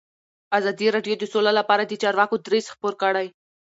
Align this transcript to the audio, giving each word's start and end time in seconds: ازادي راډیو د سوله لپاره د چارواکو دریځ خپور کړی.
ازادي 0.57 0.87
راډیو 0.95 1.15
د 1.19 1.23
سوله 1.33 1.51
لپاره 1.59 1.83
د 1.85 1.93
چارواکو 2.01 2.35
دریځ 2.45 2.65
خپور 2.73 2.93
کړی. 3.03 3.27